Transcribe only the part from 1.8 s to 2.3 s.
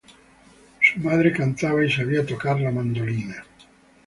y sabia